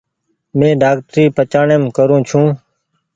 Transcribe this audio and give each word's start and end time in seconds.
مين 0.57 0.73
ڊآڪٽري 0.81 1.23
پچآڻيم 1.37 1.83
ڪرو 1.95 2.17
ڇو۔ 2.27 2.41